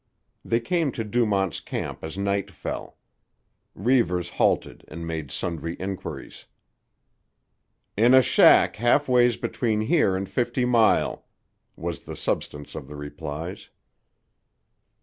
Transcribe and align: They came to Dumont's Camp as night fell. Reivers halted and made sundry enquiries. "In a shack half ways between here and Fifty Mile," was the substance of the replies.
They 0.43 0.59
came 0.59 0.91
to 0.93 1.03
Dumont's 1.03 1.59
Camp 1.59 2.03
as 2.03 2.17
night 2.17 2.49
fell. 2.49 2.97
Reivers 3.75 4.29
halted 4.29 4.83
and 4.87 5.05
made 5.05 5.29
sundry 5.29 5.77
enquiries. 5.79 6.45
"In 7.95 8.15
a 8.15 8.21
shack 8.23 8.77
half 8.77 9.07
ways 9.07 9.37
between 9.37 9.81
here 9.81 10.15
and 10.15 10.27
Fifty 10.27 10.65
Mile," 10.65 11.27
was 11.75 12.05
the 12.05 12.15
substance 12.15 12.73
of 12.73 12.87
the 12.87 12.95
replies. 12.95 13.69